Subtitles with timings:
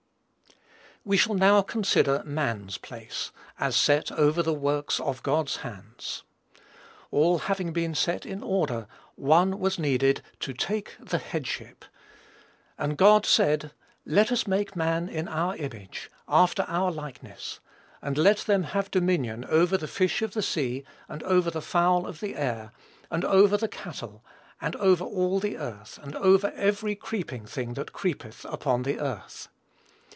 [1.03, 6.21] We shall now consider man's place, as set over the works of God's hands.
[7.09, 8.85] All having been set in order,
[9.15, 11.85] one was needed to take the headship.
[12.77, 13.71] "And God said,
[14.05, 17.59] Let us make man in our image, after our likeness;
[18.03, 22.05] and let them have dominion over the fish of the sea, and over the fowl
[22.05, 22.73] of the air,
[23.09, 24.23] and over the cattle,
[24.61, 29.47] and over all the earth, and over every creeping thing that creepeth upon the earth.